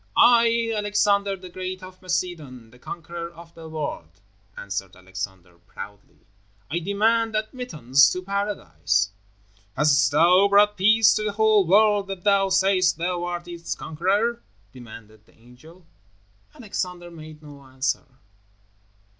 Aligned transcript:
"I, 0.17 0.73
Alexander, 0.75 1.35
the 1.35 1.47
Great, 1.49 1.83
of 1.83 2.01
Macedon, 2.01 2.71
the 2.71 2.79
conqueror 2.79 3.29
of 3.31 3.53
the 3.53 3.69
world," 3.69 4.19
answered 4.57 4.95
Alexander, 4.95 5.59
proudly. 5.67 6.25
"I 6.71 6.79
demand 6.79 7.35
admittance 7.35 8.11
to 8.11 8.23
Paradise." 8.23 9.11
"Hast 9.77 10.09
thou 10.09 10.47
brought 10.47 10.75
peace 10.75 11.13
to 11.13 11.23
the 11.25 11.33
whole 11.33 11.67
world 11.67 12.07
that 12.07 12.23
thou 12.23 12.49
sayest 12.49 12.97
thou 12.97 13.25
art 13.25 13.47
its 13.47 13.75
conqueror?" 13.75 14.41
demanded 14.71 15.27
the 15.27 15.37
angel. 15.37 15.85
Alexander 16.55 17.11
made 17.11 17.43
no 17.43 17.61
answer. 17.61 18.07